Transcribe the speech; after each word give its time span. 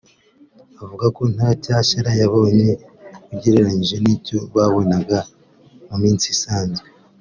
avuga 0.81 1.05
ko 1.17 1.21
nta 1.33 1.49
cyashara 1.63 2.09
yabonye 2.21 2.69
agereranyije 3.33 3.95
n’icyo 4.03 4.37
yabonaga 4.55 5.19
mu 5.87 5.95
minsi 6.03 6.25
isanzwe 6.35 6.87